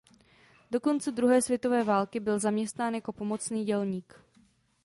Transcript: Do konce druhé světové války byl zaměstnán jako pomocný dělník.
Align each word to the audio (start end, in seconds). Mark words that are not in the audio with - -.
Do 0.71 0.79
konce 0.79 1.11
druhé 1.11 1.41
světové 1.41 1.83
války 1.83 2.19
byl 2.19 2.39
zaměstnán 2.39 2.93
jako 2.93 3.11
pomocný 3.13 3.65
dělník. 3.65 4.19